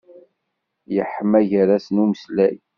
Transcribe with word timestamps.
Yeḥma 0.95 1.39
gar-asen 1.49 1.97
umeslay. 2.03 2.55